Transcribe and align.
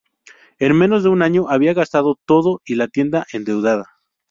En 0.57 0.75
menos 0.75 1.03
de 1.03 1.09
un 1.09 1.21
año 1.21 1.47
había 1.47 1.75
gastado 1.75 2.17
todo 2.25 2.59
y 2.65 2.73
la 2.73 2.87
tienda 2.87 3.27
endeudada. 3.33 3.99